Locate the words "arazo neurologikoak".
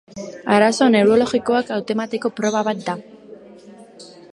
0.55-1.71